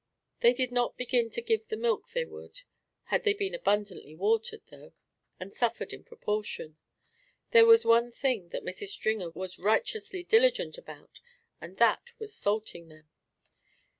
They 0.39 0.53
did 0.53 0.71
not 0.71 0.97
begin 0.97 1.29
to 1.29 1.43
give 1.43 1.67
the 1.67 1.77
milk 1.77 2.07
they 2.09 2.25
would, 2.25 2.63
had 3.13 3.23
they 3.23 3.33
been 3.35 3.53
abundantly 3.53 4.15
watered, 4.15 4.63
though, 4.71 4.93
and 5.39 5.53
suffered 5.53 5.93
in 5.93 6.03
proportion. 6.03 6.79
There 7.51 7.67
was 7.67 7.85
one 7.85 8.09
thing 8.09 8.49
that 8.49 8.65
Mrs. 8.65 8.87
Stringer 8.87 9.29
was 9.29 9.59
righteously 9.59 10.23
diligent 10.23 10.75
about 10.79 11.19
and 11.61 11.77
that 11.77 12.01
was 12.17 12.33
salting 12.33 12.87
them. 12.87 13.11